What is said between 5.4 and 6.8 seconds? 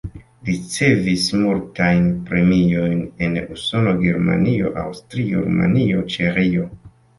Rumanio, Ĉeĥio.